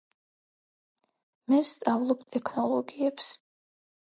[1.53, 3.31] მე ვსწავლობ ტექნოლოგიებს